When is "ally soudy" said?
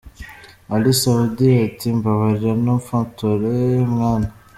0.73-1.49